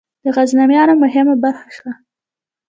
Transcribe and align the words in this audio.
د 0.23 0.25
غزنویانو 0.35 0.93
یوه 0.95 1.01
مهمه 1.03 1.35
برخه 1.43 1.67
شوه. 1.77 1.91